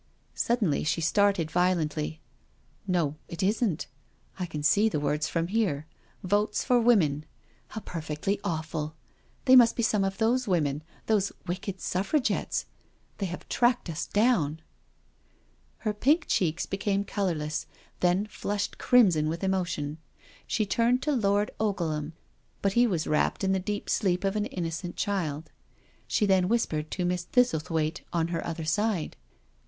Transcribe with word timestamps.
•*' 0.01 0.03
Suddenly 0.33 0.83
she 0.83 0.99
started 0.99 1.51
violently." 1.51 2.21
No, 2.87 3.17
it 3.27 3.43
isn't— 3.43 3.85
I 4.39 4.47
can 4.47 4.63
see 4.63 4.89
the 4.89 4.99
words 4.99 5.27
from 5.29 5.45
here 5.45 5.85
—* 6.15 6.23
Votes 6.23 6.63
for 6.65 6.79
Women 6.79 7.23
I' 7.23 7.25
How 7.75 7.81
perfectly 7.81 8.39
awful 8.43 8.95
I 9.35 9.41
They 9.45 9.55
must 9.55 9.75
be 9.75 9.83
some 9.83 10.03
of 10.03 10.17
those 10.17 10.47
women— 10.47 10.81
those 11.05 11.31
wicked 11.45 11.79
Suffragettes. 11.81 12.65
They 13.19 13.27
have 13.27 13.47
tracked 13.47 13.91
us 13.91 14.07
down." 14.07 14.61
Her 15.85 15.93
pink 15.93 16.25
cheeks 16.27 16.65
became 16.65 17.03
colourless, 17.05 17.67
then 17.99 18.25
flushed 18.25 18.79
crimson 18.79 19.29
with 19.29 19.43
emotion. 19.43 19.99
She 20.47 20.65
turned 20.65 21.03
to 21.03 21.11
Lord 21.11 21.51
Oglehami 21.59 22.13
but 22.63 22.73
he 22.73 22.87
was 22.87 23.05
wrapt 23.05 23.43
in 23.43 23.51
the 23.51 23.59
deep 23.59 23.87
sleep 23.87 24.23
of 24.23 24.35
an 24.35 24.47
innocent 24.47 24.95
child. 24.95 25.51
She 26.07 26.25
then 26.25 26.47
whispered 26.49 26.89
to 26.89 27.05
Miss 27.05 27.23
Thistlethwaite 27.31 28.01
on 28.11 28.29
her 28.29 28.43
other 28.43 28.65
side. 28.65 29.15